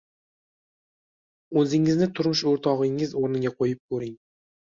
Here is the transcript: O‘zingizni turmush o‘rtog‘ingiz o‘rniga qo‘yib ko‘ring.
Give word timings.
O‘zingizni 1.61 2.09
turmush 2.19 2.43
o‘rtog‘ingiz 2.53 3.13
o‘rniga 3.21 3.55
qo‘yib 3.61 3.81
ko‘ring. 3.93 4.19